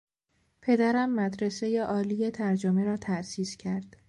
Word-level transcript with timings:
پدرم 0.61 1.15
مدرسهی 1.15 1.77
عالی 1.77 2.31
ترجمه 2.31 2.83
را 2.83 2.97
تاسیس 2.97 3.55
کرد. 3.57 3.95